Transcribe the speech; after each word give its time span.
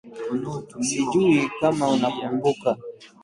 Sijui 0.87 1.49
kama 1.59 1.85
unakumbuka 1.93 2.77